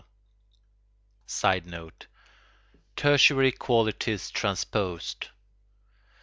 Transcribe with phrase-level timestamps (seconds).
[1.27, 2.07] [Sidenote:
[2.95, 5.27] Tertiary qualities transposed.